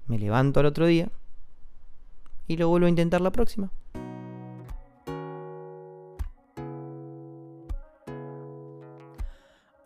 Me 0.07 0.19
levanto 0.19 0.61
al 0.61 0.67
otro 0.67 0.87
día 0.87 1.11
y 2.49 2.57
lo 2.57 2.69
vuelvo 2.69 2.87
a 2.87 2.91
intentar 2.91 3.21
la 3.21 3.31
próxima. 3.31 3.71